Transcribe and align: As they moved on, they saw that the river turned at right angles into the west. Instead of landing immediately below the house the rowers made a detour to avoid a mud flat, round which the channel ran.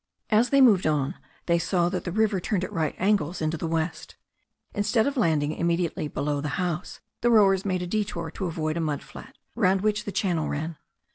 As 0.31 0.49
they 0.49 0.61
moved 0.61 0.87
on, 0.87 1.13
they 1.45 1.59
saw 1.59 1.87
that 1.89 2.05
the 2.05 2.11
river 2.11 2.39
turned 2.39 2.63
at 2.63 2.73
right 2.73 2.95
angles 2.97 3.39
into 3.39 3.55
the 3.55 3.67
west. 3.67 4.15
Instead 4.73 5.05
of 5.05 5.15
landing 5.15 5.51
immediately 5.51 6.07
below 6.07 6.41
the 6.41 6.47
house 6.57 7.01
the 7.21 7.29
rowers 7.29 7.65
made 7.65 7.83
a 7.83 7.85
detour 7.85 8.31
to 8.31 8.47
avoid 8.47 8.77
a 8.77 8.81
mud 8.81 9.03
flat, 9.03 9.37
round 9.53 9.81
which 9.81 10.05
the 10.05 10.11
channel 10.11 10.49
ran. 10.49 10.75